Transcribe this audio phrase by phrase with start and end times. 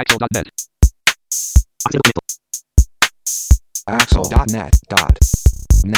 [0.00, 0.48] Axel.net.
[3.86, 5.94] Axel.net.net.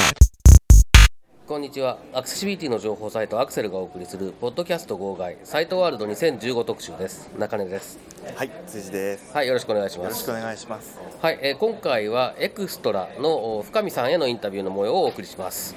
[1.47, 1.99] こんにちは。
[2.13, 7.31] アクセシビリティの情報サイトアクセルがお送りするポッドキャスト号外サイトワールド2015特集です。
[7.39, 8.01] 中根です。
[8.35, 9.33] はい、辻です。
[9.33, 10.31] はい、よろしくお願いしますよろしく。
[10.33, 10.99] お願いします。
[11.21, 15.77] はい、えー今回はエクストラのお深見さんへのインタビューの模様をお送りします。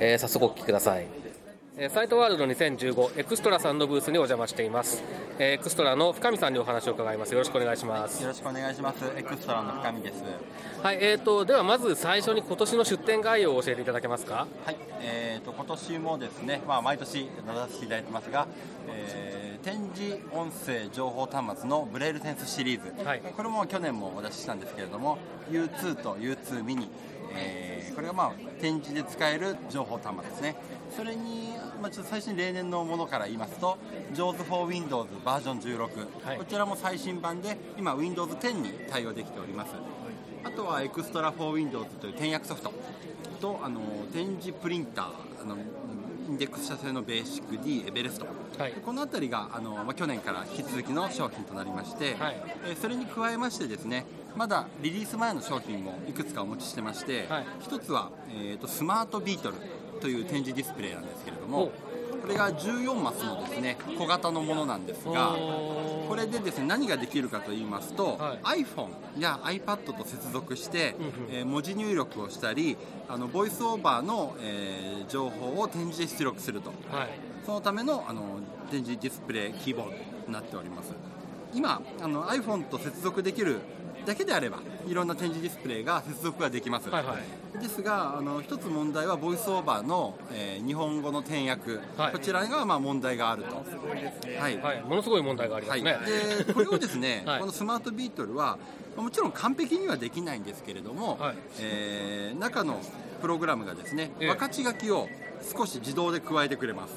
[0.00, 1.25] えー早速お聞きください。
[1.78, 5.02] えーサイトワールド2015エクストラさんのブースにお邪魔しています。
[5.38, 7.32] えーエクストラの深見さんにお話を伺います。
[7.32, 8.22] よろしくお願いします。
[8.22, 9.04] よろしくお願いします。
[9.14, 10.24] エクストラの深見です。
[10.82, 14.46] はい、えーとではまず最初に今年の出展概要を教えていただけますか？
[14.64, 18.46] はい、えー、と今年もですね、まあ、毎年出させていただいてますが、
[18.88, 25.18] えー展示音声情報端末のブレイルセンスシリーズ、はいこれも去年もお出ししたんですけれども
[25.50, 26.88] U2 と U2 ミニ、
[27.36, 30.56] えーこれがまあ展示で使える情報端末ですね。
[30.94, 33.78] それに、まあ、ちょっと最初に例年のものから言いますと
[34.12, 36.38] JAWS for Windows バージョン16、はい。
[36.38, 39.72] こちらも最新版で今 Windows 10に対応できております。
[40.44, 42.72] あとはエクストラ for Windows という転訳ソフト。
[43.40, 43.80] とあの
[44.12, 45.06] 展示プリンター
[45.42, 45.56] あの
[46.28, 48.26] インデックス社製のベーシック D エベレスト、
[48.58, 48.72] はい。
[48.72, 52.36] この辺りがあの、まあ、去年から引き続きの商品となりまして、はい。
[52.68, 54.04] えーそれに加えましてですね
[54.36, 57.46] まだリリース前の商品もいくつかお持ちしてまして、はい。
[57.60, 59.56] 一つは、えー、とスマートビートル
[60.00, 61.48] という展示ディスプレイなんですけれどお。
[61.48, 61.72] も
[62.20, 65.36] これが14マスのですね小型のものなんですが
[66.08, 68.88] これでですね何ができるかと言いますと、は iPhone
[69.20, 70.96] や iPad と接続して、
[71.30, 72.76] えー文字入力をしたり
[73.08, 76.70] あのボイスオーバーの、えー情報を展示で出力すると。
[76.90, 77.10] はい。
[77.44, 78.40] そのためのあの
[78.72, 79.92] 展示ディスプレイキーボード
[80.26, 80.92] になっております。
[81.54, 83.60] 今あの iPhone と接続できる
[84.06, 87.16] だけであればいろんな展示ディスプレイが接続ができます、はいは
[87.58, 87.62] い。
[87.62, 92.12] ですがあの一つ問題はボイスオーバーの、えー日本語の転訳、はい。
[92.12, 93.56] こちらがまあ問題があると。
[93.56, 96.44] はい、はい、ものすごい問題がありまはい、すね。
[96.44, 97.40] でこれをですね、 はい。
[97.40, 98.58] このスマートビートルは
[98.96, 101.36] もちろん完璧にはできないんですけれども、はい。
[101.60, 102.80] えー中の
[103.20, 104.28] プログラムがですね、ええ。
[104.28, 105.08] 分かち書きを
[105.56, 106.92] 少し自動で加えてくれます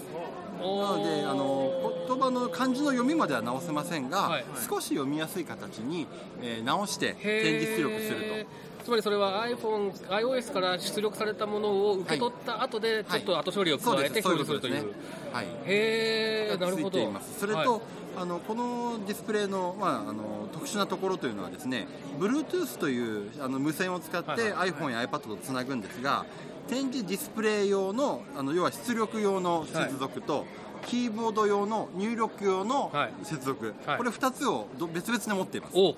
[0.59, 1.72] なのであの
[2.08, 4.46] 言葉の漢字の読みまでは直せませんが、はい。
[4.70, 6.08] 少し読みやすい形に、
[6.42, 7.44] えー直してへー。
[7.44, 8.47] 展示出力する
[8.84, 14.94] つまりそれは iPhone、iOS から出力されたものを受け取った後で、ちょっと後処理を加えて表示するという。
[15.31, 15.48] はい。
[15.66, 17.12] へー、なるほど。
[17.38, 17.81] それと、はい。
[18.18, 21.88] あのこのディスプレイの,、まあ、あの特殊なところというのはですね
[22.19, 26.25] Bluetooth というあの無線を使ってはいは iPhone や iPad とつなぐんですが
[26.69, 30.46] 展示ディスプレイ用のあの要は出力用の接続と、
[30.85, 33.13] キーボード用の入力用のはい。
[33.24, 33.97] 接続、はい。
[33.97, 35.78] これ2つをど別々に持っています。
[35.78, 35.96] お。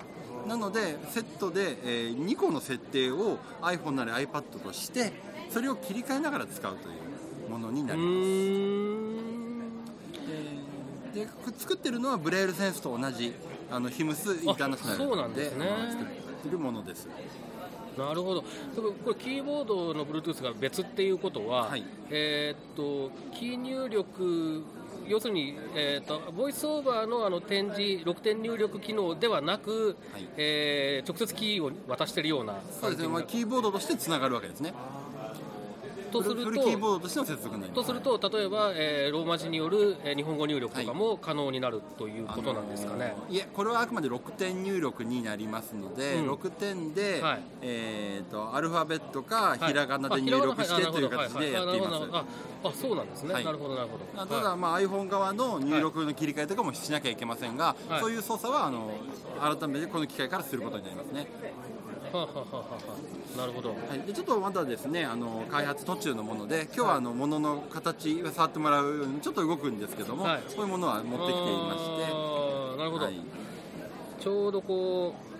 [0.48, 5.12] なのでセットで、えー2個の設定を iPhone なり iPad として
[5.50, 6.92] それを切り替えながら使うとい
[7.46, 8.08] うものになうりま
[11.12, 11.14] す。
[11.14, 11.28] で
[11.58, 13.34] 作ってるのはブレールセンスと同じ
[13.70, 15.66] あのヒムスインターナショナルあそうなんですね。
[15.90, 16.06] 作っ
[16.42, 17.06] てるものです
[17.96, 18.42] なるほど。
[18.42, 18.46] こ
[19.10, 21.84] れキーボードの Bluetooth が別っていうことは、はい。
[22.10, 24.62] えーっとキー入力
[25.08, 30.28] 要するに、えーっとボイスオーバーのあの点字6点入力機能ではなく、はい。
[30.36, 34.72] えー直接キーを渡しているようなそうですね、まあ、キーボードとしてつながるわけですね
[36.12, 37.74] とするフルキーボとードとしての接続になります。
[37.74, 43.14] とすると例えば、えーローマ字による、えー日本語入力とかも可能になるということなんですかね。
[43.30, 43.38] い。
[43.38, 46.30] えこれはあくまで6点入力になりますので、うん。
[46.30, 47.42] 6点で、はい。
[47.62, 49.58] えー、とアルファベットかはい。
[49.58, 51.94] ひらがなで入力してという形でやっています。
[52.12, 52.24] あ
[52.64, 53.44] ああそうなんですね、はい。
[53.44, 54.22] なるほどなるほど。
[54.22, 58.00] あただ、まあ、iPhone 側の入力の切り替えとかもしなきゃいけませんが、はい。
[58.00, 58.92] そういう操作はあの
[59.40, 61.26] 改めてこの機械からすることになりますね。
[62.12, 62.78] はあは
[63.36, 63.70] なるほど。
[63.70, 70.42] はい、でちょっとまだですねあの開発途中のもので今日はあのものの形を触ってもらうようにちょっと動くんですけども、はい。
[70.48, 72.78] そういうものは持ってきていまして。
[72.78, 73.14] なるほど、はい。
[74.20, 75.32] ちょうどこう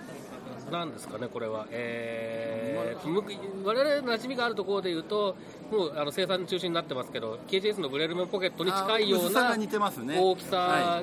[0.72, 1.66] なんですかねこれは。
[1.70, 3.22] えー、む
[3.64, 5.36] 我々馴染みがあるところでいうと
[5.70, 10.18] もうあの生産中心になってますけど KJS のブレルメンポケットに近いようなあ薄さが似てますね。
[10.18, 11.02] 大きさ、は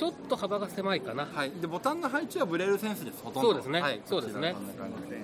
[0.00, 3.48] ちょっと幅が狭いかな、はい、でボタンの配置はブレールセンスですほとんど。
[3.50, 3.80] そうですね。
[3.82, 4.54] はい、そうですね。
[4.54, 5.20] こちらこんな感じで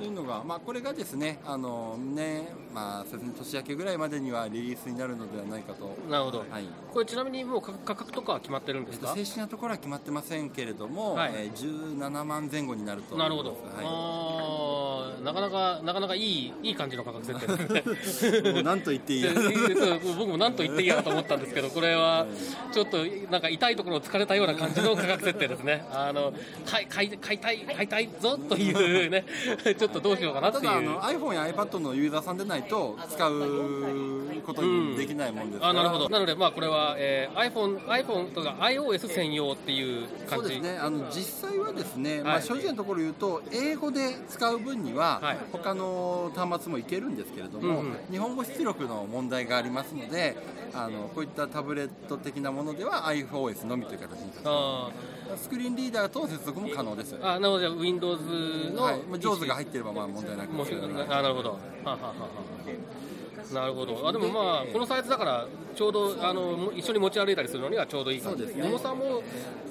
[0.00, 5.96] というのが、まあ、これがですねあのね、まあ、そうですね年明けぐらいまでにはリリースになるのではないかと。
[6.10, 6.64] なるほど、はい。
[6.92, 11.32] これちなみにもう価価格とかは決まってるんですか、えっと正式なところは決まってませんけれども、はい。
[11.36, 13.58] えー17万前後になるとなるほど、はい。
[13.76, 14.33] あー
[15.24, 19.32] なかなかなかなかいいいい感じの価格設定ですねもう何と言っていいや。
[20.16, 22.26] 僕も何と言っていいやと思ったんですけどこれは
[22.72, 22.98] ちょっと
[23.30, 25.84] なんか痛いところを突かれたような感じの価格設定ですね。
[25.92, 26.32] あの
[26.66, 29.24] 買い買い買いたい買いたいぞというね
[29.78, 30.62] ちょっとどうしようかなっていう。
[30.64, 36.08] ただあの iPhone や iPad のユーザーさんでないと使うことにできないもんですから、あなるほど。
[36.08, 40.44] なのでまあこれは、えー、iPhone, iPhone とか iOS 専用っていう感じ。
[40.44, 40.78] そうですね。
[40.78, 45.38] あの実際はですね、まあ、はい正直なところ言うと英語で使う分には、はい。
[45.52, 47.96] 他の端末もいけるんですけれども、うんうん。
[48.10, 50.36] 日本語出力の問題がありますので
[50.72, 54.90] あのこういったタブレット的なものでは iPhoneOS のみという形にさせてあ
[55.36, 57.14] スクリーンリーダーと接続も可能です。
[57.14, 58.22] ーあなので Windows
[58.74, 60.52] の、はい、まあ上手が入っていればまあ問題なく
[61.22, 61.50] なるほど。
[61.50, 62.53] はあはあはあはあ
[63.52, 64.08] なるほど。
[64.08, 68.64] あでもまあこのサイズだからちょうどあの一緒に持ち歩いたりするのにはちょうどいい感じですね。
[68.66, 69.22] 重さも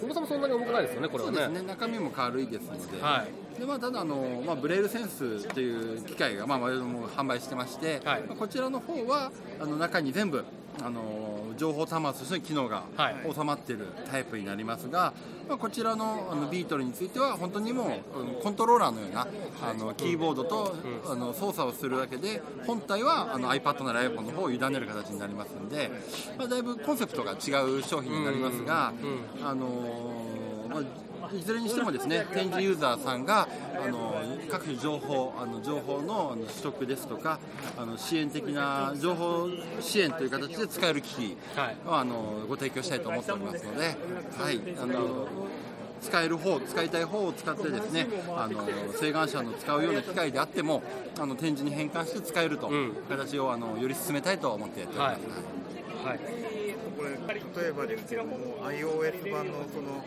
[0.01, 1.37] 重さもそんなに重くないですよねこれはね。
[1.37, 1.67] そうですね。
[1.67, 3.25] 中身も軽いですので,、は
[3.57, 3.59] い。
[3.59, 8.23] でまあ、ただあの、まあ、ブレイルセンスという機械が、まあ、我々も販売してまして、はい。
[8.23, 10.43] まあこちらの方はあの中に全部
[10.81, 13.15] あの情報端末としての機能がはい。
[13.33, 15.13] 収まっているタイプになりますが、
[15.47, 17.97] まあ、こちらのあのビートルについては本当にも
[18.39, 19.27] うコントローラーのような
[19.61, 20.75] あのキーボードと、
[21.05, 25.91] あの操作をするだけで本体はあの iPad なら iPhone の方を委ねる形になりますので、
[26.37, 28.93] まあ、だいぶコンセプトが違う商品になりますが、
[29.43, 29.67] あの
[30.69, 31.02] まあ
[31.37, 33.47] いずれにしてもですね展示ユーザーさんが
[33.83, 34.15] あの
[34.49, 37.39] 各種情報あの情報の取得ですとか
[37.77, 39.47] あの支援的な情報
[39.79, 41.77] 支援という形で使える機器はい。
[41.87, 45.27] をあのご提供したいと思っておりますので、はい、あの
[46.01, 48.63] 使える方使いたい方を使ってですねあの
[48.99, 50.83] 請願者の使うような機械であっても
[51.19, 56.05] あの展示に変換して使えるとうんいう形をあのより進めたいと思ってやっております。
[56.05, 56.42] はい
[57.03, 60.03] これ例えばですけども iOS 版のその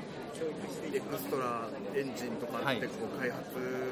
[0.92, 2.78] エクストラエンジンとかはい。
[2.78, 3.50] ってこう開発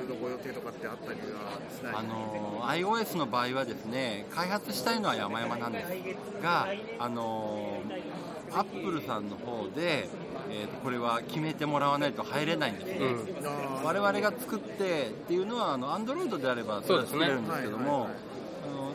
[0.09, 1.95] のご予定とかってあったりはしない？
[1.95, 6.69] あの iOS の場合はですね開発したいのは山々なんですが
[6.99, 7.81] あの
[8.53, 10.09] アップルさんの方で、
[10.51, 13.85] えーとこれは決めてもらわないと入れないんですね、うん。
[13.85, 18.19] 我々が作ってっていうのはあの Android であればそれは作れるんですけども、そうですねはいはい。
[18.19, 18.34] あの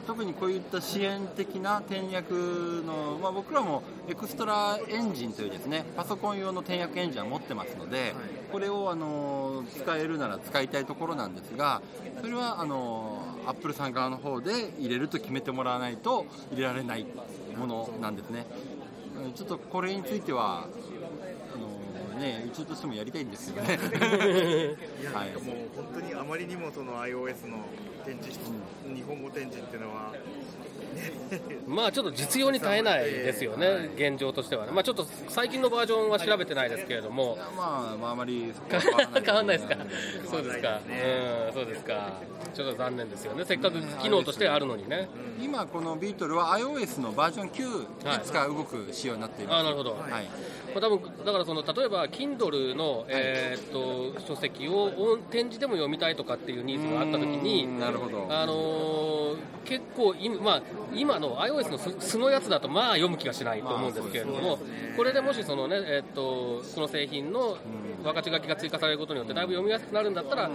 [0.09, 8.15] 特にこういった支援的な転訳の、まあ、僕らもエクストラエンジンというですねパソコン用の転訳エンジンは持ってますので、
[8.51, 11.83] これをあの使えるなら使いたいところなんですが
[12.21, 17.05] それはあのアップルさん側の方で入れると決めてもらわないと入れられない
[17.55, 18.47] ものなんですね。
[19.23, 20.65] うんちょっとこれについては
[21.53, 21.57] あ
[22.15, 23.77] のね、一応としてもやりたいんですけどね。
[25.01, 27.59] いやはいもう本当にあまりにもその iOS の
[28.05, 28.39] 展示、
[28.93, 30.13] 日本語展示っていうのは。
[31.67, 34.65] まあちょっと実用に耐えないですよね、現状としては。
[34.65, 42.13] ね、まあ、ちょっと最近のバージョンは調べてないですけれども、まあ、まあ、あまり変わんないですか、うんそうですか、うん、そうですか、
[42.53, 45.09] ちょっと残念ですよね、せっかく機能としてあるのにね、
[45.41, 49.59] 今、このビートルは iOS のバージョン9で使う動く仕様になっています。
[49.59, 50.25] あなるほど、はい。
[50.73, 58.27] まあ、多分だからその例えば Kindle の、えーっと書籍を音展示でも読みたいとかっていうニーズがあったときにうんなるほど。
[58.29, 59.18] あのー
[59.65, 60.61] 結構今,、まあ、
[60.95, 64.59] 今の iOS の素素のやつだとまあ読む気がしないと思うんですけれども、
[64.97, 67.57] これでもしその、ねえーっとこの製品の
[68.03, 70.49] 分かち書きが追加されることによってだいぶ読みやすくなるんだったら、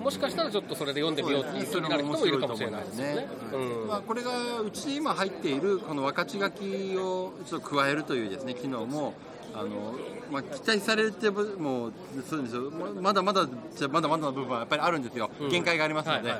[0.00, 3.28] もしかしたらちょっとそれで読んでみようっていう気になる人もいるかもしれないですよね。
[3.52, 3.86] うん。
[3.86, 9.14] まあ、これがうちで今入っているこの分かち書きをちょっと加えるというですね機能も
[9.54, 9.94] あの、
[10.30, 11.92] まあ、期待されてもう
[12.28, 12.70] そうですよ。
[12.70, 15.50] ままだまだじゃまだまだの部分はやっぱりあるんですよ、うん。
[15.50, 16.32] 限界がありますので、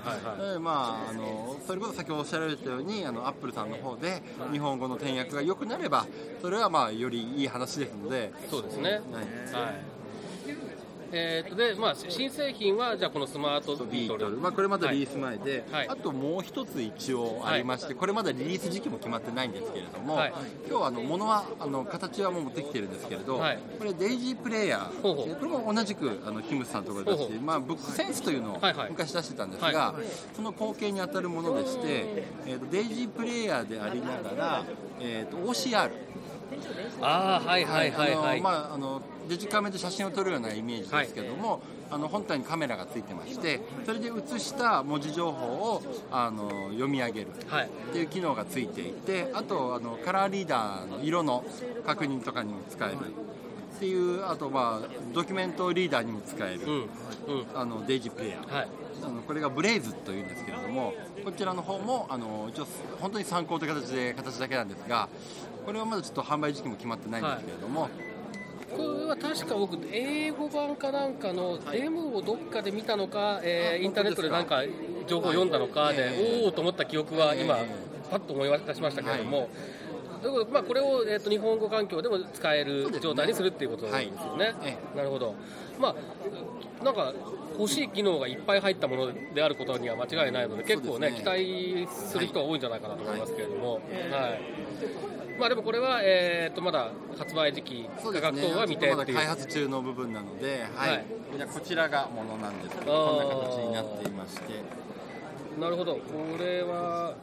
[1.66, 6.06] それこそ先ほどおっしゃられたようにあのアップルさんの方で日本語の転訳が良くなれば
[6.40, 8.32] それはまあよりいい話ですので。
[8.50, 8.90] そうですね。
[8.90, 9.00] はい。
[9.64, 9.99] はい。
[11.12, 14.36] えーとで、まあ、新製品は、じゃあこのスマートビートル。
[14.36, 15.88] まあ、これまだリリース前で、はい。
[15.88, 20.32] あともう一つ一応ありまして、これまだリリース時期も決まってないんですけれども、はい。
[20.68, 23.58] 今日はあの物はあの形はもう持ってきてるんですけれど、はい。
[23.78, 25.02] これデイジープレイヤー。
[25.02, 25.36] ほうほう。
[25.36, 28.90] これも同じくあのヒムスさんのところで出してまあ、ブックセンスというのをはいはい。
[28.90, 29.94] 昔出してたんですが、は
[30.34, 34.64] その後継に当たるものでして、えーとデイジープレイヤーでありながら、
[35.00, 35.90] えーと OCR
[37.00, 38.34] ああ、はいはいはいはい。
[38.34, 47.66] あのまあ、あのデジカメで写真を撮るようなイメージですけども、あの本体にカメラがついてましてそれで写した文字情報をあの読み上げるはい。
[47.66, 51.44] っていう機能がついていてあとあのカラーリーダーの色の
[51.84, 56.74] 確認とかにも使えるっていうあと、まあ、ドキュメントリーダーにも使える、うん。
[56.74, 56.86] うん。
[57.54, 58.68] あのデイジープレイヤー、はい。
[59.02, 60.92] あのこれがブレイズというんですけれども
[61.24, 62.66] こちらの方もあの一応
[63.00, 65.08] 本当に参考という形で形だけなんですが
[65.70, 67.88] これはまだちょっと販売時期も決まってないんですけれども、
[68.72, 74.64] これは確か僕、英語版かなんかのデモをどっかで見たのか、えーインターネットでなんか
[75.06, 76.42] 情報を読んだのかで、え。
[76.42, 77.68] おおと思った記憶は今え、
[78.10, 79.48] パッと思い出しましたけれども、
[80.52, 84.54] まあ、これを、えー、と日本語環境でも使える状態にするっていうことなんですよね。
[84.96, 85.36] なるほど、
[85.78, 85.94] ま
[86.80, 87.14] あ、なんか
[87.56, 93.74] 欲しい機能がいっぱい入ったものであることには間違いないので、結構ね、期待する人は多いんじゃないかなと思いますけれども。
[93.74, 93.78] は
[94.30, 98.42] いまあ、でもこれは、えー、とまだ発売時期、価格そうですね。
[98.52, 100.90] 等は未定まっていうだ開発中の部分なので、はい。
[100.90, 101.04] はい。
[101.52, 104.62] こちらがものなんですけどこんな形になっていまして。
[105.58, 106.00] なるほど、こ
[106.38, 107.14] れは、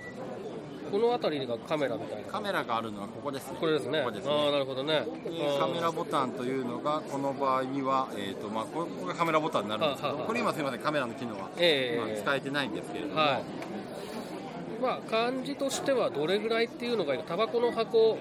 [0.91, 3.57] この辺りがカメラみたいな、カメラがあるのはここですね。
[3.59, 4.33] これですね、ここですね。
[4.33, 11.99] ああ、なるほどね、でカメラボタンというのがこの場合には、えーとまあ、ここがカメラボタンになるんですけどこれ今すみませんカメラの機能は、ええ。
[11.99, 13.76] まあ、使えてないんですけれども、はい
[14.81, 18.17] まあ、感じとしてはどれぐらいっていうのがいいタバコの箱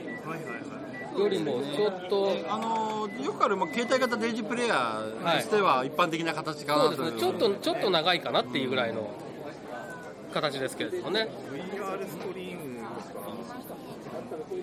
[1.18, 9.10] よりもちょっと、あのーよくある、まあ、携帯型デジプレイヤーとしては一般的な形かなとそうですね、ちょっとちょっと長いかなっていうぐらいの
[10.34, 11.28] 形ですけれどもね。
[11.52, 12.76] VR ストリーム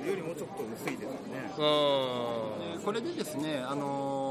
[0.08, 1.18] よりもちょっと薄いですよね。
[2.78, 4.23] うこれでですね、あのー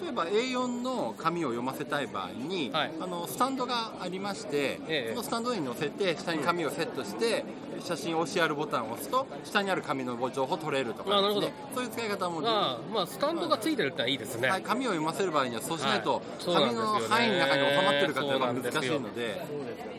[0.00, 2.92] 例えば A4 の紙を読ませたい場合に、はい。
[3.00, 5.10] あのスタンドがありまして、ええ。
[5.10, 7.44] そのスタンドに載せて下に紙をセットして
[7.80, 11.48] 写真 OCR ボタンを押すと下にある紙の情報を取れるとかあなるほど。
[11.74, 14.48] そういう使い方もあ、まあ、スタンドがついてるってのはいいですね。
[14.48, 19.46] はい、紙を読ませる場合にはそうしないと、紙の範囲の中に収まってるかというのが難しいので。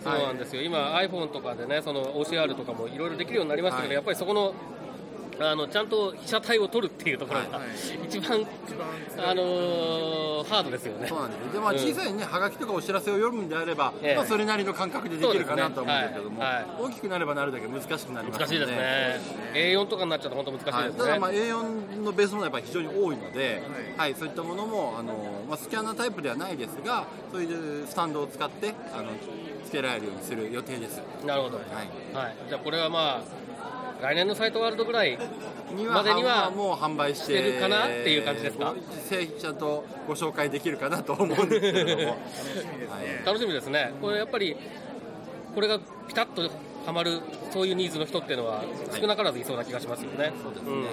[0.04, 3.96] そうなんですよ、今、iPhone とかでね、その OCR とかもいろいろできるようになりましたけど、はい。
[3.96, 4.54] やっぱりそこの
[5.50, 7.68] あのちゃんと被写体を撮るっていうところが、はい
[8.06, 8.46] 一番、
[9.18, 11.08] あのーハードですよね。
[11.08, 14.16] そうなんですで、まあ、うん小さいね、はがきとかお知らせを読むんであれば、ええ。
[14.16, 19.20] まあ、それなりの感覚でできるかなと思うんですけども、ねはい大きくなればなるだけ難しくなりますので難しいですね、
[19.54, 20.82] A4 とかになっちゃうと本当難しいですね。
[20.82, 23.62] はい、ただまあ A4 のベースもやっぱり非常に多いので、
[23.98, 25.14] はいそういったものもあの、
[25.48, 29.12] まあ、スキャナータイプではないですがそういうスタンドを使ってあの
[29.66, 31.02] つけられるようにする予定です。
[31.26, 31.66] なるほど、はい。
[32.16, 33.41] はい、じゃあこれはまあ
[34.02, 35.18] 来年のサイトワールドぐらい
[35.76, 38.74] にまでにはもう販売してるかなっていう感じですか？
[38.74, 42.16] ご製品ちゃんとご紹介できるかなと思うんですけれども、は
[43.24, 44.58] い楽しみですね、これやっぱり
[45.54, 46.50] これがピタッと
[46.86, 48.64] はまるそういうニーズの人っていうのは
[49.00, 50.32] 少なからずいそうな気がしますよね。
[50.44, 50.72] そうですね。
[50.72, 50.86] ん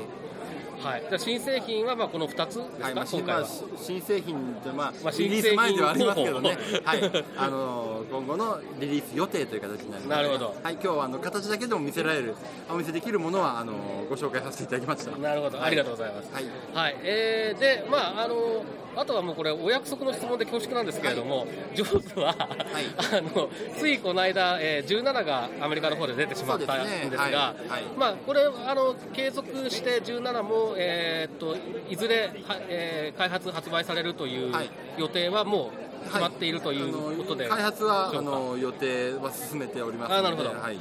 [0.82, 3.47] はい、じゃあ新製品はまあこの2つですか、はいまあ、今回は。
[3.76, 6.58] 新製品って、まあまあリリース前ではありますけどね。
[6.85, 10.16] はい、あの今後のリリース予定という形になります。
[10.16, 10.56] なるほど。
[10.62, 12.35] はい、今日はあの形だけでも見せられる
[12.70, 13.73] お見せできるものはあの
[14.08, 15.16] ご紹介させていただきました。
[15.18, 16.32] なるほど、ありがとうございます。
[16.32, 16.44] はい。
[16.75, 18.62] はい、えーで、まあ、あの、
[18.97, 27.30] あとはもうこれ、お約束の質問で恐縮なんですけれども、ジョーズは、あの、ついこの間、えー17がアメリカの方で出てしまったんですねですが、はい。
[27.68, 27.83] はい。
[27.97, 31.57] まあ、これ、あの、継続して17も、えーっと、
[31.88, 34.71] いずれ、はえー開発、発売されるというはい。
[34.97, 40.76] 予定はもう決まっているといあうことで、の開発はあの予定は進めておりますのであなるほど、ははい。
[40.76, 40.78] い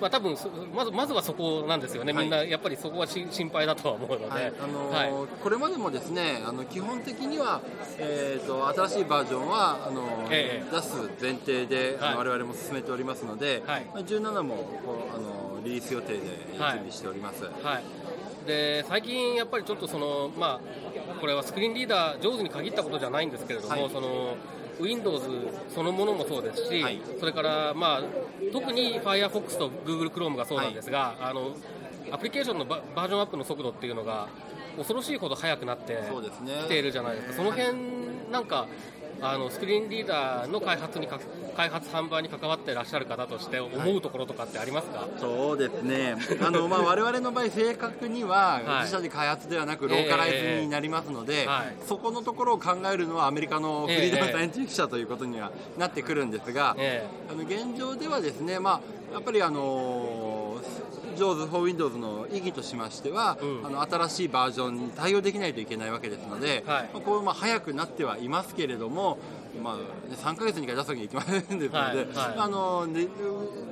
[0.00, 2.24] まあ多分そまずまずはそこなんですよね、はい。
[2.24, 4.52] みんなやっぱりそこはし心配だとは思うので、はい。
[4.58, 5.10] あのはい。
[5.42, 7.60] これまでもですねあの基本的には、
[7.98, 10.74] えー、と新しいバージョンはあの、ええ。
[10.74, 12.28] 出す前提で、あのはい。
[12.28, 13.84] 我々も進めておりますので、はい。
[13.92, 16.20] まあ17もこうあのリリース予定で
[16.52, 17.44] 準はい備しております。
[17.44, 20.89] はい、で最近、やっぱりちょっとその、まあ、
[21.20, 23.90] これはスクリーンリーダー、上手に限ったことじゃないんですけれども、はい。
[23.90, 24.36] その
[24.80, 25.22] Windows
[25.74, 27.00] そのものもそうですし、はい。
[27.18, 28.02] それから、まあ、
[28.52, 31.52] 特に Firefox と Google Chrome がそうなんですが、あの
[32.10, 34.28] アプリケーションのババージョンアップの速度っていうのが
[34.76, 35.98] 恐ろしいほど速くなって
[36.62, 37.76] きているじゃないですか、その辺
[38.32, 38.66] なんか
[39.22, 41.18] あのスクリーンリーダーの開発にか
[41.56, 48.80] 開発販売に関わっていらっしゃる方として思うところとかってありますか、そうですね、あのまあ、 我々の場合、正確にははい。
[48.82, 51.46] 自社で開発ではなく、ローカライズになりますので、
[51.86, 60.19] そこのところを考えるのはアメリカの Freedom Scientific 社ということにはなってくるんですが、えあの現状ではですね、まあ、やっぱりあの
[61.20, 63.66] JAWS for Windows の意義としましては、うん。
[63.66, 66.90] あの新しいバージョンに対応できないといけないわけですので、はい。
[66.94, 69.18] まあ、こうまあ早くなってはいますけれども、
[69.62, 71.96] まあ、3ヶ月に1回出すわけにいきませんですので、はい。
[71.96, 72.06] はい。
[72.38, 73.06] あので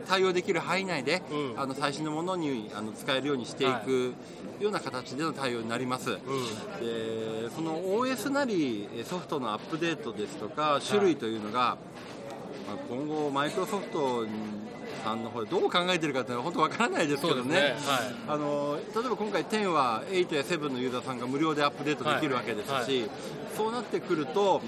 [0.07, 1.59] 対応できる範囲内で、うん。
[1.59, 4.12] あの最新のものにあの使えるようにしていく
[4.61, 6.11] ような形での対応になります。
[6.11, 6.19] うん。
[6.19, 11.78] でその OS なりえソフトのアップデートですとか種類というのが、
[12.69, 14.26] まあ、今後マイクロソフト
[14.99, 17.55] さんの方でどう考えてるかっていうのは本当わからないですけどね。
[17.55, 17.61] ね。
[17.61, 17.75] はい。
[18.28, 23.02] あの例えば今回10は8や7のユーザーさんが無料でアップデートできるわけですし、はい。
[23.02, 23.09] は
[23.57, 24.62] そうなってくると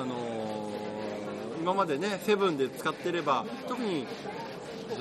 [0.00, 0.70] あの
[1.60, 4.06] 今までね7で使ってれば特に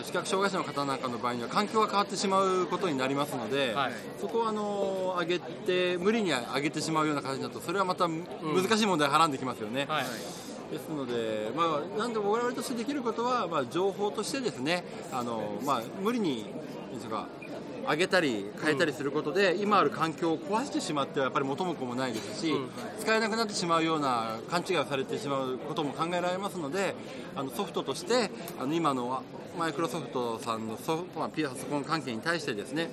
[0.04, 3.94] 視覚障害者の方なんかの場合には環境が変わってしまうことになりますので、はい。
[4.20, 8.22] そこはあの上げて無理に上げてしまうような形だとそれはまた難
[8.78, 9.86] しい問題をはらんできますよね。
[9.88, 10.06] はい
[10.72, 16.46] ですので、まあ、なんで我々としてできることは、まあ、情報としてですねあの、まあ、無理に
[16.94, 17.28] ですか
[17.90, 22.70] 上げたり変えたりすることで、今ある環境を壊してしまってはやっぱり元も子もないですし、うん。
[23.00, 26.96] 使えなくなってしまうような勘違いをされてしまうことも考えられますので
[27.36, 29.24] あのソフトとしてあの今の
[29.58, 32.90] マイクロソフトさんのソフト、まあ、パソコン関係に対してですね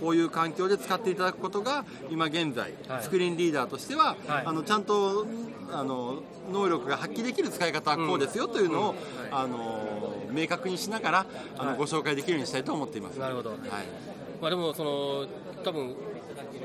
[0.00, 3.02] こういう環境で使っていただくことが今現在、はい。
[3.02, 4.46] スクリーンリーダーとしては、はい。
[4.46, 5.26] あのちゃんと
[5.72, 8.94] あの能力が発揮できる使い方はこうですよというのを、
[9.32, 11.26] あの明確にしながら
[11.58, 11.78] あの、はい。
[11.78, 13.18] ご紹介できるようにしたいと思っています。
[13.18, 13.50] なるほど。
[13.50, 13.58] はい
[14.40, 15.26] まあ、でもその
[15.64, 15.96] 多分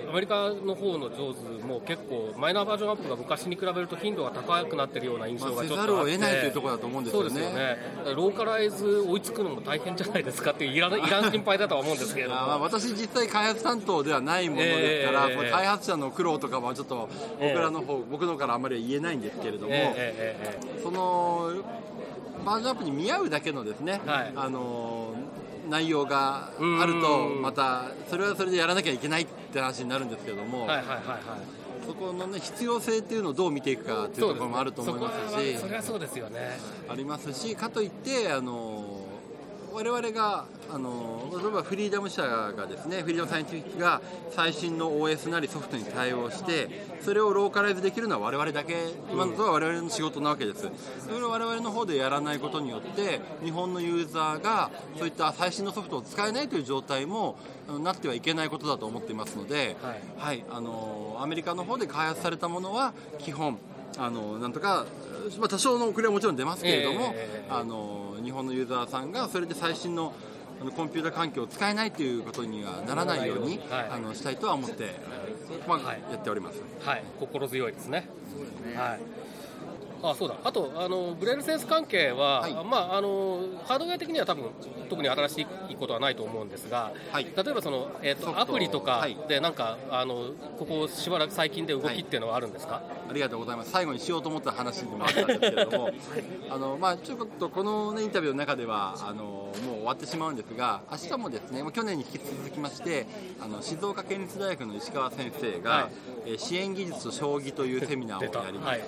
[0.10, 7.30] アメリカの方の上手も結構マイナーバージョンアップが昔に比べると頻度が高くなってるような印象がまあ、せちょっとあって、ざるを得ないというところだと思うんですよね。
[7.30, 7.78] そうですよね。
[8.16, 20.82] ローカライズ追いつくのも大変じゃないですかっていういらない いらん心配だとは思うんですけれどまあ私、実際開発担当ではないものですから、ええまあ開発者の苦労とかはちょっと僕らの方、僕のからあまりは言えないんですけれども、えええええ。
[20.84, 21.54] その
[22.46, 24.34] バージョンアップに見合うだけのですね、はい。
[24.36, 25.13] あの
[25.74, 26.52] 内容が
[26.82, 27.42] あると、うん。
[27.42, 31.64] またそれはそれでやらなきゃいけないって話になるんですけれども、えはいはいはいはい。
[31.86, 35.58] そこの、ね、必要性っていうのをどう見ていくかっていうところもあると思いますし。
[35.58, 36.60] それはそうですよね。
[36.88, 38.73] ありますしかといってあの
[39.74, 46.70] 我々があの例えばフリーダム社がですねフリーダムサイエンティフィックが最新の OS なりソフトに対応して
[47.02, 48.74] それをローカライズできるのは我々だけ。
[49.12, 50.70] 今のところは我々の仕事なわけです。
[51.00, 57.38] それを我々の方でやらないことによって日本のユーザーがそういった最新のソフトを使えないという状態も
[57.82, 60.02] なってはいけないことだと思っていますので、はい。
[60.18, 63.58] はい、あのアメリカの方で開発されたものは基本
[63.98, 64.86] あのなんとか、
[65.40, 70.14] まあ、多少の遅れはもちろん出ますけれども、ええあの日本のユーザーさんがそれで最新の
[70.62, 73.90] あのコンピュータ環境を使えないということにはならないように、はい。
[73.92, 74.96] あのしたいとは思って、
[75.68, 76.62] まあはいやっております。
[76.86, 77.04] はい。
[77.20, 78.08] 心強いですね。
[78.76, 79.23] はい
[80.04, 80.36] あそうだ。
[80.44, 82.54] あとあのブレールセンス関係は、はい。
[82.66, 84.46] まあ、あのハードウェア的には多分
[84.90, 87.24] 特に新しいことはないと思うんですが、はい。
[87.24, 89.18] 例えばその、えー、とアプリとかはい。
[89.28, 93.72] でなんか、あのここしばらく最近で動きっていうのはあるんですか、ありがとうございます。
[93.72, 95.90] 最後にしようと思った話でもあったんですけれども、
[96.50, 103.08] あのまあちょっとこの、ね、インタビューの中ではあのもう終わってしまうんですが、明日もですね、もう去年に引き続きまして、
[103.42, 105.86] あの静岡県立大学の石川先生が、はい。
[106.26, 108.70] えー支援技術と将棋というセミナーをやります。
[108.70, 108.80] はい。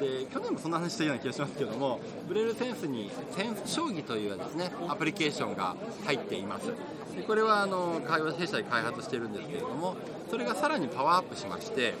[0.00, 1.98] で去年もそんな話したような気がしますけども
[2.28, 5.74] ブレールセンスにセンス将棋というですねアプリケーションが
[6.04, 6.68] 入っています。
[7.16, 9.96] でこれはあの会話弊社で開発しているんですけれども
[10.30, 11.94] それがさらにパワーアップしまして、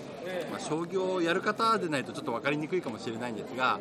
[0.52, 3.80] まあ、将棋をやる方でないとちょっと分かりにくいかもしれないんですが、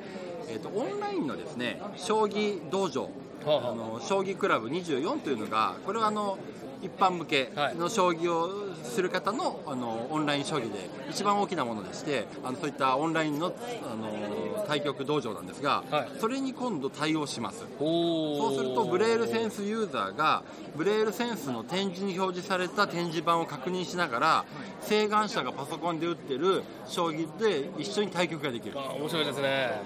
[0.50, 3.12] えー、とオンラインのですね将棋道場
[3.46, 3.76] ああ。
[3.76, 6.40] の将棋クラブ24というのがこれはあの
[6.82, 13.50] 一般向けの将棋をする方のあのオンライン将棋で一番大きなものでしてあのそういったオンラインのあ
[13.96, 16.10] の対局道場なんですが、はい。
[16.20, 17.66] それに今度対応します。
[17.80, 20.44] おそうするとブレールセンスユーザーが
[20.76, 24.46] ブレールセンスの展示に表示された展示板を確認しながら
[24.82, 28.78] 請願者がパソコンで打ってる将棋で一緒に対局ができる。
[28.78, 29.82] あ面白いですね。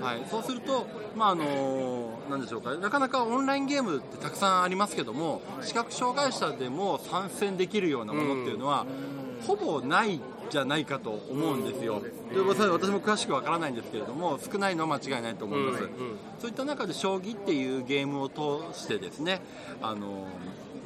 [0.00, 8.86] はい、そうすると、まああのなんでしょうか、なかなかオンラインゲームってたくさんありますけども、視覚障害者でも参戦できるようなものっていうのは、
[9.46, 12.02] ほぼないじゃないかと思うんですよ。
[12.34, 15.84] うことで私も詳しくわからないんですけれども、少ないのは間違いないと思います。
[15.84, 15.92] うんうん
[16.40, 19.40] そういった中で将棋っていうゲームを通してですね、
[19.80, 20.26] あの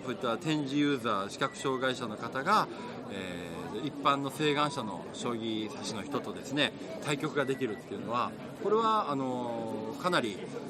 [0.05, 2.69] そういった展示ユーザー、視覚障害者の方が、
[3.11, 6.73] えー一般の請願者の将棋指しの人とですね
[7.05, 8.31] 対局ができるっていうのは
[8.63, 10.66] これはあのかなりあ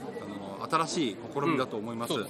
[0.58, 2.14] の新しい試みだと思います。
[2.14, 2.26] そう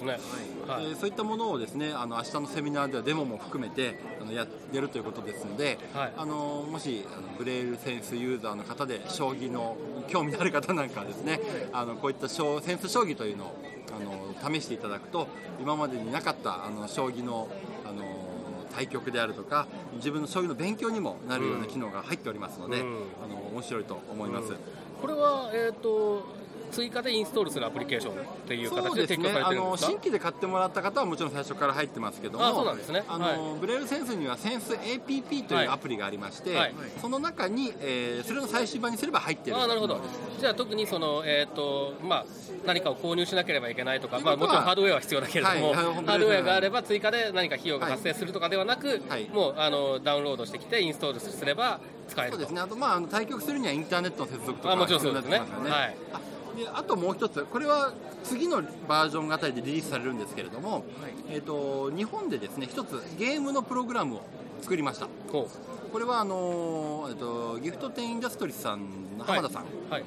[0.67, 0.89] はい。
[0.89, 6.13] でそういったものをですねあの明日のセミナーではデモも含めてあのややるということですので、はい。
[6.17, 11.39] あのもしあのブレールセンスユーザーの方で将棋の興味のある方なんかはですね
[11.73, 13.55] あのこういった将センス将棋というのを
[13.95, 15.27] あの試していただくと
[15.61, 17.47] 今までになかったあの将棋の
[17.87, 18.27] あの
[18.75, 22.87] 対局であるとか自分の将棋の勉強にもなるような機能が入っておりますので、うん。
[23.23, 24.53] あの面白いと思います。
[25.01, 26.25] これは、えー、と
[26.71, 29.53] 追加でインストールするアプリケーションっていう形で提供されてるんですか？
[29.53, 32.45] の新規で買ってもらった方はもちろん最初から入ってますけども。
[32.45, 33.03] あそうなんですね。
[33.07, 33.59] あのはい。
[33.59, 36.75] ブレールセンスにはセンス APP というアプリがありまして、はい。
[37.01, 39.57] その中に、えーそれの最終版にすれば入ってる。
[39.57, 39.99] あーなるほど。
[40.39, 42.25] じゃあ特にその、えーとまあ、
[42.65, 49.29] 何かを購入しなければいけないとか、まあ、もちろんハードウェアは必要だけれども、はいハードウェアがあれば追加で何か費用が発生するとかではなく、はい。
[49.29, 52.37] もうあのダウンロードしてきてインストールすれば使えると。
[52.37, 52.61] そうですね。
[52.61, 55.39] あと、まあ、対局するにはインターネットの接続とかあもちろんそうですね。
[55.39, 56.23] 必要になってきますよはい。
[56.23, 57.93] あであともう一つこれは
[58.23, 60.83] 次のバージョンあたりでリリースされるんですけれども、
[61.29, 64.21] えー、と日本でですね一つゲームのプログラムを
[64.61, 65.07] 作りました。
[65.31, 65.47] ほ
[65.91, 68.81] これはあのーえっとギフトテンインダストリーさん
[69.17, 70.03] のう浜田さんはい。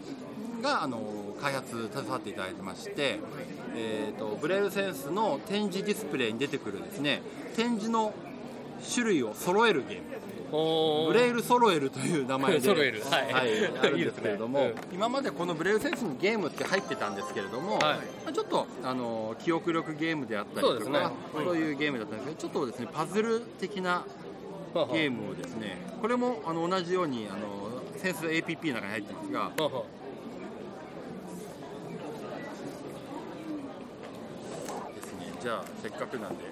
[0.61, 3.19] が、あのー開発携わっていただいてまして、
[3.75, 7.23] えー、とブレイルセンスの展示ディスプレイに出てくるですね
[7.57, 8.13] 展示の
[8.93, 10.05] 種類を揃えるゲーム
[10.51, 12.61] ブレイル揃えるという名前で。
[12.61, 13.35] 揃えるはい。
[13.35, 14.89] あるんですけれどもいいですね。
[14.93, 17.83] 今までこのブレイルセンスにゲームって入ってたんですけれども、はい。
[18.25, 21.01] まあちょっとあの記憶力ゲームであったりとかそうね。
[21.33, 24.05] そういうゲームだったんですけどちょっとですねパズル的な
[24.75, 24.93] はは。
[24.93, 29.85] ゲームをですねこれもあの同じようにあのセンス APP の中に入ってますがはは。
[34.95, 35.33] ですね。
[35.41, 36.45] じゃあせっかくなんで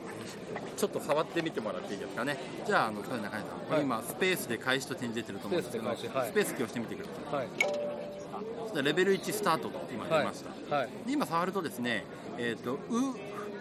[0.76, 2.38] ちょっと触ってみてもらっていいですかね。
[2.66, 3.32] じゃああの中谷さん
[3.68, 6.30] これ今スペースで開始と展示出てると思うんですけどスペースで開始はい。
[6.30, 7.46] スペースキーを押してみてください。
[8.74, 8.84] はい。
[8.84, 10.88] レベル1スタートと今出ました、はい。
[11.06, 12.04] で今触るとですね
[12.38, 12.78] えっ、とう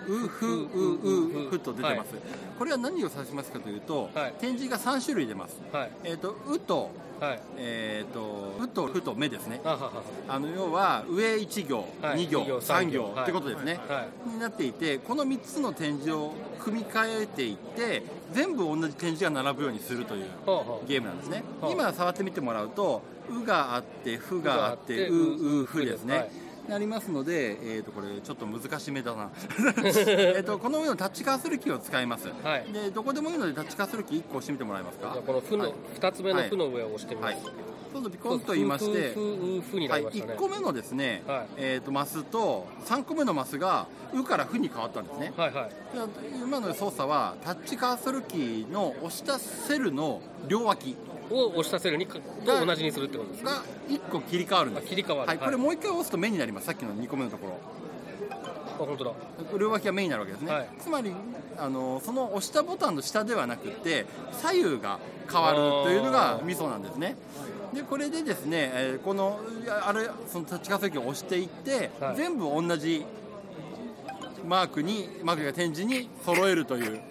[0.08, 2.14] うふううふと出てます、
[2.58, 20.26] これは何を指しますかというと、はい展示が3種類出ますはいえっ、とうとはいえっ、とうとふと目ですねあの要は上1行、はい2行二行3三行行ってことですね、はになっていてこの3つの展示を組み替えていって全部同じ展示が並ぶようにするという
[20.88, 26.30] ゲームなんですね、今触ってみてもらうと「う」があって「ふ」があって「う」「う」「ふ」ですね、
[26.68, 29.30] なりますので、えー、とこれちょっと難しめだな。
[30.08, 32.72] えとこの上のタッチカーソルキーを使います、はい。
[32.72, 35.18] でどこでもいいのでタッチカーソルキー1個押してみてもらえますか？
[35.26, 35.74] この「ふ」のはい。
[35.96, 37.36] 二つ目の「ふ」の上を押してみます。
[37.36, 37.44] はい。
[37.94, 39.16] そうするとピコンと言いまして
[39.90, 40.34] はい、りましたね。
[40.34, 41.48] 1個目のですね、はい。
[41.56, 45.34] えー、とマスと3個目のマスが「う」から「ふ」に変わったんですね。
[45.38, 45.70] はいはい。
[45.70, 50.98] で今の操作はタッチカーソルキーの押したセルの両脇
[51.32, 53.52] を押したセルにかと同じにするってことですか？
[53.52, 54.86] が1個切り替わるんです。
[54.86, 55.28] あ切り替わる。
[55.30, 55.46] はい、はい。
[55.46, 56.68] これもう1回押すと目になります。
[56.68, 57.60] さっきの2個目のところ。
[58.80, 59.12] あ本当だ。
[59.60, 60.70] 両脇が目になるわけですね、はい。
[60.80, 61.12] つまり
[61.58, 65.00] あのその押したボタンの下ではなくって左右が
[65.32, 67.16] 変わるというのがミソなんですね。
[67.74, 69.40] でこれでですね、えーこの
[69.86, 72.16] あれそのタッチカーソルキーを押していって、はい。
[72.16, 73.06] 全部同じ
[74.48, 77.02] マークにマークが展示に揃えるという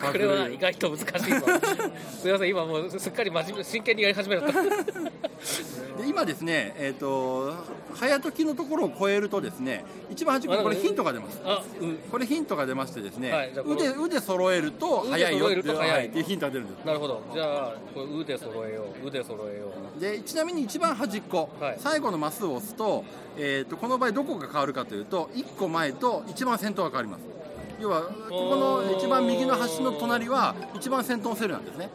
[0.00, 1.46] これは意外と難しいぞ。
[2.20, 7.54] すみません今もうすっかり真面目真剣にやり始めちゃったで今ですね、えー、と
[7.94, 11.40] 早時のところを超えるとですね一番端っこにこれヒントが出ます。
[11.44, 11.96] あうん。
[12.10, 16.84] これヒントが出ましてですね、はい腕腕揃えると早いよっていうヒントが出るんです。
[16.84, 17.22] なるほど。
[17.32, 20.00] じゃあこれ腕揃えよう腕揃えよう。
[20.00, 21.76] でちなみに一番端っこ、はい。
[21.78, 23.04] 最後のマスを押すと,、
[23.36, 27.37] えー、とこの場合どこが変わるかというと1個前と一番先頭が変わります
[27.80, 31.90] 要はここの一番右の端の隣は一番先頭のセルなんですね。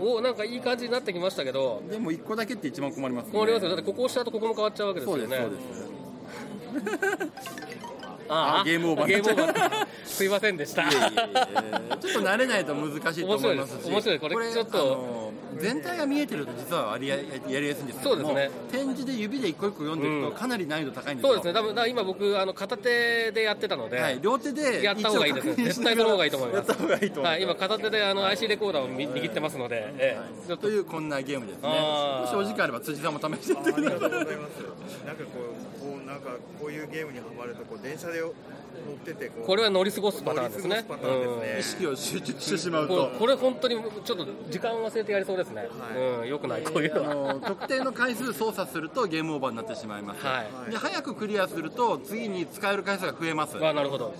[0.00, 1.82] おなんかいい感じになってきましたけど。
[1.90, 3.32] でも1個だけって一番困りますね。
[3.32, 3.68] 困りますよ。
[3.70, 5.22] だってここ押した後ここも変わっちゃうわけですよね。
[5.36, 5.84] そうですそ
[6.86, 7.48] うです。
[8.30, 9.06] ああゲームオーバー。
[9.08, 9.86] ゲームオーバー。
[10.04, 10.82] すいませんでした。
[10.82, 11.96] いえいえいえ。
[12.00, 13.90] ちょっと慣れないと難しいと思いますし。
[13.90, 15.27] 面白いこれちょっと
[15.60, 18.50] 全体が見えてると実はやりややりやすいんですけどもそうですね。
[18.70, 20.30] 展示で指で一個一個読んでいくうん。
[20.30, 21.34] とかなり難易度高いんですよ。
[21.34, 21.52] そうですね。
[21.54, 25.46] 多分だから今僕あの片手でやってたので、はい、両手でやった方がいいです。
[25.48, 26.56] ね絶対その方がいいと思います。
[26.56, 30.46] やった方がいいと思います、はい、今片手であの IC レコーダーをみ握ってますので、ええ。
[30.46, 31.68] ちょっとというこんなゲームですね。
[31.68, 33.96] もしお時間あれば辻さんも試してみてください。
[33.96, 35.04] ありがとうございます。
[35.06, 35.30] なんかこ
[35.77, 35.77] う、
[36.60, 38.32] こういうゲームにハマるとこう電車で乗っ
[39.04, 40.76] ててこれは乗り過ごすパターンですね。
[40.76, 41.60] 乗り過ごすパターンですね。
[41.60, 43.10] 意識を集中してしまうと。
[43.12, 45.68] れこれ本当にちょっと時間忘れてやりそうですね、はい。
[46.22, 50.70] うんよくないこういうのあはの特定の回数操作するとゲームオーバーになってしまいます、はい。
[50.70, 53.56] で早くクリアすると次に使える回数が増えます。
[53.64, 54.14] あなるほど。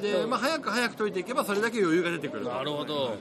[0.00, 3.16] で、まあ、早く早く解いていけばそれだけ余裕が出てくるなるほど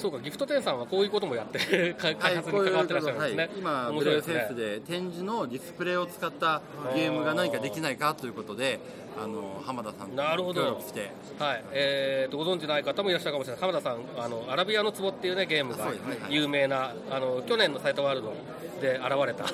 [0.00, 4.34] そうかギフト店さんはこういうこともやって開はい、発に関わってらっしゃるんはいですね、今、ブ面白いですね。
[4.34, 6.62] レイルセンスで展示のディスプレイを使った
[6.94, 8.80] ゲームが何かできないかということで、
[9.18, 10.62] あの浜田さんとなるほど。
[10.62, 11.64] 協力して、はい。
[11.72, 15.92] えー、とご存知ない方もいらっしゃるかもしれない浜田さんあのアラビアの壺っていうねゲームが
[16.28, 18.32] 有名なあの去年のサイトワールド
[18.80, 19.44] で現れた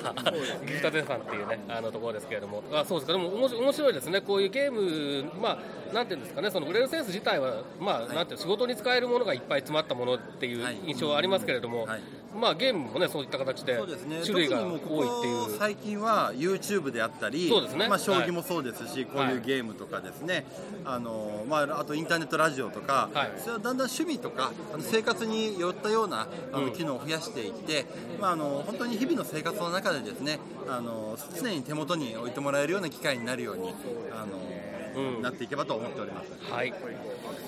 [0.65, 2.63] ギフタテンさんっていうねあのところですけれども。
[2.73, 3.13] あそうですか。
[3.13, 4.21] でもおもし面白いですね。
[4.21, 5.59] こういうゲームま
[5.91, 6.51] あなんていうんですかね。
[6.51, 10.77] そのブレルセンス自体はまあ、なんていう仕事に使えるものがいっぱい詰まったものっていうはい。
[10.85, 12.01] 印象はありますけれども、はい
[12.37, 14.87] まあゲームもねそういった形でそうですね、種類が多いっていう。
[14.87, 17.87] ここ最近は YouTube であったり、そうですね。
[17.87, 20.45] まあ、将棋もそうですし、こういうゲームとかですね、
[20.85, 23.31] あのまあ、あとインターネットラジオとか、はい。
[23.39, 26.65] それはだんだん趣味とかあの生活に寄ったようなあうん。
[26.67, 27.85] の機能を増やしていって、
[28.19, 33.73] まあ、あの本当に日々の生活の中でですねあの常に手元に置いてもらえるような機会になるように
[34.13, 35.21] あの、うん。
[35.21, 36.51] なっていけばと思っております。
[36.51, 36.73] はい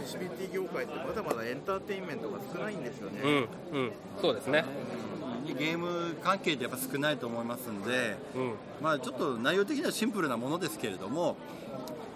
[0.05, 3.21] セシビリティ業界ってまだまだエンターテインメントが少ないんですよね。
[3.23, 3.91] うんうん。
[4.21, 4.63] そうですね。
[5.45, 8.53] 直ゲーム関係ってやっぱ少ないと思いますんで、うん。
[8.81, 11.37] まあ、ちょっと内容的にはシンプルなものですけれども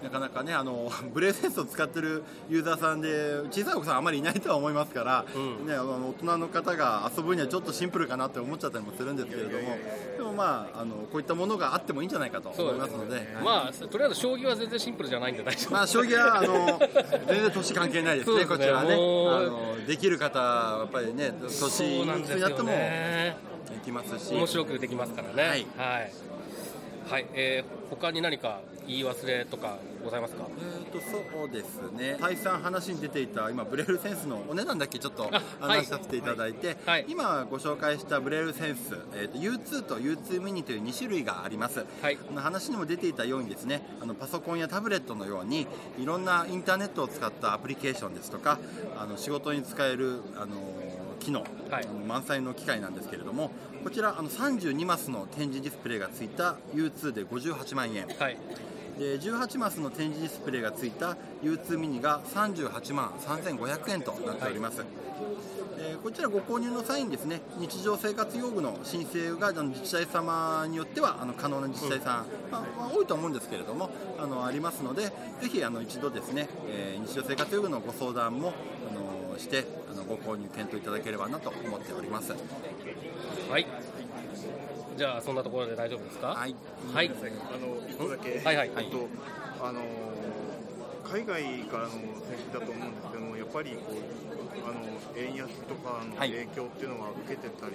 [0.04, 5.66] なかなかねあの ブレイセンスを使ってるユーザーさんで小さいお子さんあまりいないとは思いますから、うん。
[5.66, 9.78] ね、あの大人の方が遊ぶにはちょっとシンプルかなって思っちゃったりもするんですけれども
[10.18, 13.26] でもまああのこういったものがあってもいいんじゃないかと思いますので。
[13.42, 15.72] まあとりあえず将棋は全然シンプルじゃないんで大丈夫。
[15.72, 16.78] まあ、将棋はあの
[17.26, 18.46] 全然年関係ないですね、ね。
[18.46, 18.94] こちらはね。
[18.94, 25.42] あの、できる方はやっぱりね、年になってもでねきますし、面白くできますからね。
[25.42, 25.66] はい。
[25.76, 26.12] はい、
[27.08, 30.46] はいえー他に何か言い忘れとかございますか？
[30.58, 37.06] えーとそうですね、再三話に出ていた、今、ブレールセンスのお値段だけちょっと話させていただいて、はい。
[37.08, 41.84] 今ご紹介したブレールセンス、えーと U2 と U2 ミニという2種類があります。
[42.02, 42.16] はい。
[42.16, 45.66] この話にも出ていたようにですねあのパソコンやタブレットのように
[45.98, 48.58] いろんなインターネットを使ったアプリケーションですとか
[48.98, 50.56] あの仕事に使えるあの
[51.20, 51.86] 機能、はい。
[52.06, 53.50] 満載の機械なんですけれども
[53.84, 58.06] こちらあの32マスの展示ディスプレイがついた U2 で58万円。
[58.18, 58.38] はい。
[58.98, 64.84] で18マスの展示ディスプレイがついた U2 ミニが38万3500円となっております、で
[66.02, 75.12] こちらご購入の際にですね日常生活用具の申請があの自治体様によってはあの可能な自治体さん、まあまあ多いと思うんですけれどもあのありますのでぜ
[75.50, 78.54] ひあの一度ですね、えー日常生活用具のご相談も
[79.38, 82.34] してあのご購入検討いただければなと思っております。
[83.50, 83.66] はい。
[84.96, 86.28] じゃあそんなところで大丈夫ですか？
[86.28, 86.54] はい。
[86.92, 87.10] はい。
[87.10, 87.12] あ
[87.58, 88.70] の一個だけ、はいはい。
[88.76, 89.08] えっと
[89.62, 89.80] あの
[91.04, 92.00] 海外からの選
[92.50, 93.94] 手だと思うんですけども、やっぱりこう
[94.66, 94.80] あの
[95.16, 96.30] 円安とかのはい。
[96.30, 97.74] 影響っていうのは受けてたり、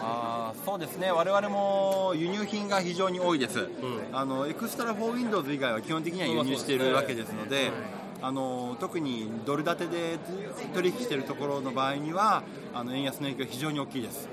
[0.00, 3.68] あーそうですね、我々も輸入品が非常に多いです、ん。
[4.12, 7.72] あの EXTRA for Windows 以外は基本的には輸入しているわけですので、
[8.24, 10.18] あの特にドル建てで
[10.72, 14.30] 取引しているところの場合には、あの円安の影響、非常に大きいです。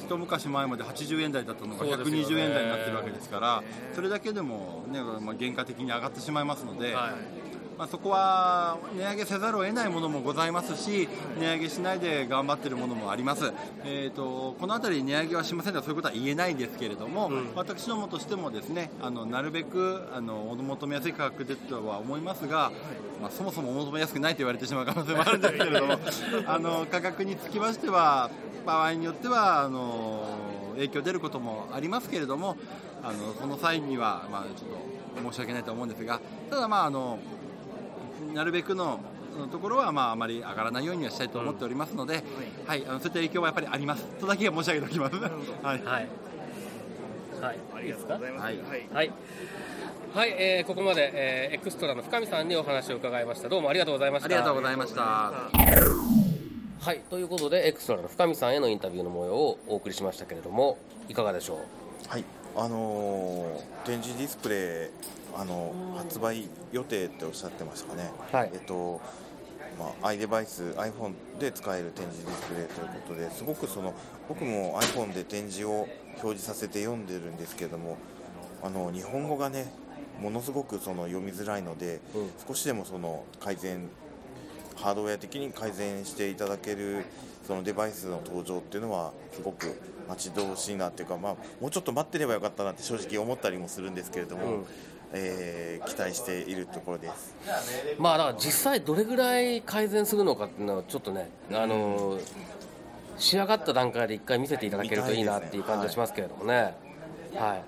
[0.00, 2.22] 一昔前まで80円台だったのがそうですよね。
[2.22, 3.62] 120円台になってるわけですから、
[3.94, 7.47] それだけでも、ねまあ、原価的に上がってしまいますので、はい
[7.78, 13.52] まあ、そこは値上げせざるを得ないものもございますし値上げしないで頑張っているものもあります、
[13.84, 22.72] えー、とこの辺り値上げはしませんとはそういうことは言えないですけれども、私どもとしてもですねあのなるべくあのお求めやすい価格でとは思いますが、
[23.22, 25.98] まあ、そもそもお求めやすくないと言われてしまう可能性もあるんですけれども
[26.46, 28.30] あの価格につきましては
[28.66, 30.24] 場合によってはあの
[30.74, 32.56] 影響出ることもありますけれども
[33.02, 37.18] あのその際には、まあ、ちょっと申し訳ないと思うんですがただまああの
[38.34, 39.00] なるべくの
[39.50, 42.24] ところは、まあ、あまり上がらないようにはしたいと思っておりますので、
[42.66, 44.04] はい、あのそういった影響はやっぱりあります。
[44.20, 45.16] とだけは申し上げておきます。
[45.16, 45.30] はい。
[45.62, 45.84] はい。
[45.84, 46.08] はい。
[47.76, 48.42] ありがとうございます。
[48.42, 48.58] はい。
[48.58, 48.88] はい。
[48.92, 49.10] はい、
[50.14, 53.48] はいえーここまで、えーエクストラの深見さんにお話を伺いました。
[53.48, 54.26] どうもありがとうございました。
[54.26, 55.02] ありがとうございました。
[55.02, 57.00] はい。
[57.10, 60.78] ということでエクストラの深見さんへのインタビューの模様をお送りしましたけれども
[61.08, 61.60] いかがでしょ
[62.08, 62.24] はい、
[62.56, 68.10] あのー展示ディスプレイ、あの発売予定っておっしゃってましたかね。
[68.32, 68.50] はい。
[68.52, 69.00] えっと、
[69.78, 73.94] まあ、iDevice、iPhone で使える展示ディスプレイということで、すごくその
[74.28, 77.96] 僕も iPhone で展示を表示させて読んでるんですけども、
[78.62, 79.72] あの日本語がね、
[80.20, 82.30] ものすごくその読みづらいので、うん。
[82.46, 83.88] 少しでもその改善
[84.76, 87.04] ハードウェア的に改善していただける
[87.46, 94.66] そのデバイスの登場っていうのはすごく待ち遠しいなっていうか、まあ、もうちょっと待ってればよかったなって正直思ったりもするんですけれども、うん
[95.12, 97.34] えー期待しているところです。
[97.98, 102.22] うまあだから実際どれぐらい改善するのかっていうのはちょっとね、あのー
[103.16, 106.74] 仕上がった段階で一回見せていただけるといいなっていう感じがしますけれどもね。
[107.34, 107.62] はい、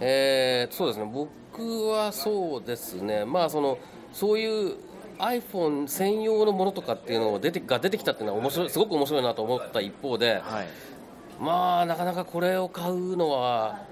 [0.00, 1.10] えーそうですね。
[1.10, 3.24] 僕はそうですね。
[3.24, 3.78] まあその
[4.12, 4.76] そういう
[5.18, 10.68] iPhone 専用のものとかっていうのを出てが出てきたっていうのは面白いすごく面白いなと思った一方で、はい
[11.40, 13.82] まあなかなかこれを買うのは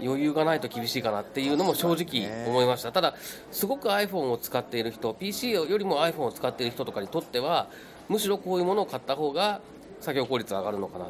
[0.00, 3.14] 余裕がないと厳しいかなっていうのも正直思いました、ただ
[3.50, 7.68] すごく iPhone を使っている人 PC よりも iPhone を使っている人とかにとっては
[8.08, 9.60] むしろこういうものを買った方が
[10.00, 11.06] 作業効率上がるのかな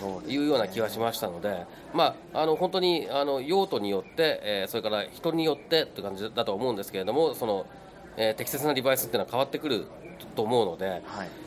[0.00, 7.66] というような気はしましたので、まあ、あの本当にあの用途によって、えーそれから人によってという感じだと思うんですけれどもその、
[8.16, 9.86] えー適切なデバイスっていうのは変わってくる
[10.26, 11.02] と思うので、はい。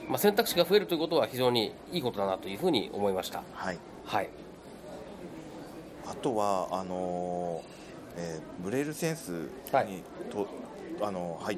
[0.07, 3.43] まあ、選択肢が増えるということは非常にいいことだなというふうに思いました。
[3.53, 3.77] はい。
[4.05, 4.29] はい。
[6.07, 9.88] あとはあのーえーブレイルセンスにはい。
[10.31, 10.47] と、
[11.01, 11.57] あの入っ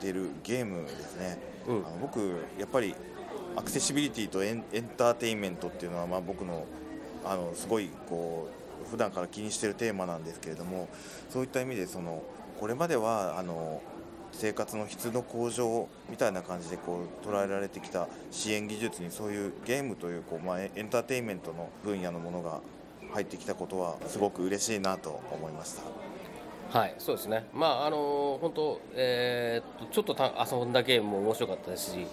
[0.00, 1.76] てるゲームですね、うん。
[1.86, 2.18] あの僕
[2.58, 2.94] やっぱり
[3.56, 6.64] アクセシビリティとエンエンターテインメントっていうのは、まあ、僕の
[7.24, 8.48] あのすごいこ
[8.86, 10.88] う普段から気にしてるテーマなんですけれども
[11.28, 12.22] そういった意味でその
[12.58, 13.82] これまではあの
[14.32, 22.60] 生活の質の向上みたいな感じでこう捉えられてきた支援技術にそういうゲームというこう、まあ、エンターテインメントの分野のものが
[23.12, 25.82] 入ってきたことはすごく嬉しいなと思いました。
[26.78, 27.46] はいそうですね。
[27.54, 32.06] まああの本当えー、ちょっとた遊んだゲームも面白かったですし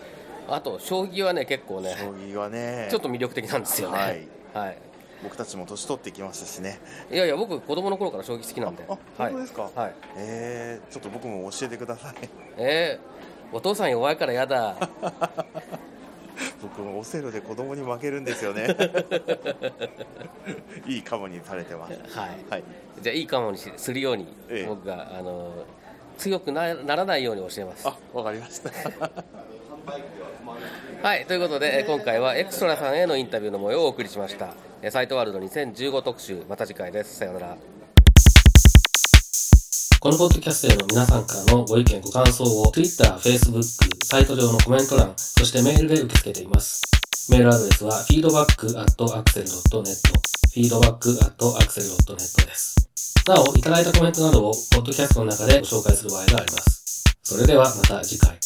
[0.48, 3.98] あと将棋はね結構ね将棋はねちょっと魅力的なんですよね。
[3.98, 4.78] はい、はい、
[5.26, 6.80] 僕たちも年取ってきましたしね。
[7.12, 8.86] いやいや僕子供の頃から将棋好きなんで。
[8.88, 12.14] あ本当ですか、はい、えー、ちょっと僕も教えてください。
[12.58, 14.76] えー、お父さん弱いからやだ。
[16.62, 18.68] 僕もオセロで子供に負けるんですよね。
[20.86, 21.94] いいカモにされてます。
[22.16, 22.64] はい、はい。
[23.02, 24.68] じゃあいいかもにしするように、ええ。
[24.68, 25.52] 僕があの
[26.20, 27.88] 強くなならないように教えます。
[27.88, 28.70] あわかりました。
[31.02, 34.54] はいということでえ今回はエクストラさんへのインタビューの模様をお送りしました。
[34.75, 36.44] えサイトワールド2015特集。
[36.48, 37.18] また次回です。
[37.18, 37.58] さようなら。
[40.00, 43.64] このポッドキャストへの皆さんからのご意見ご感想を Twitter、Facebook、
[44.06, 46.84] サイト上のコメント欄そしてメールで受け付けています。
[47.32, 49.96] メールアドレスは feedback.axel.net
[50.54, 52.76] feedback.axel.net です。
[53.28, 57.04] なお、いただいたコメントなどを、ポッドキャストの中でご紹介する場合があります。
[57.24, 58.38] それではまた次回。